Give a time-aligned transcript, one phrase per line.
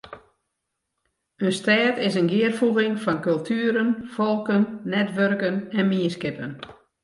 [1.45, 6.51] In stêd is in gearfoeging fan kultueren, folken, netwurken en mienskippen.